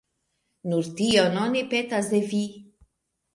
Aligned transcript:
Nur 0.71 0.89
tion 1.01 1.37
oni 1.43 1.61
petas 1.75 2.09
de 2.15 2.23
vi. 2.33 2.41